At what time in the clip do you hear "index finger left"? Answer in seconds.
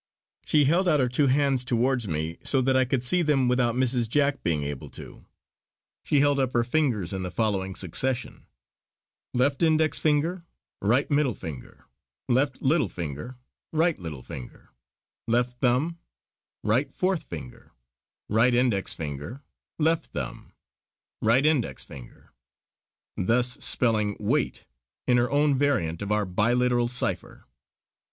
18.55-20.07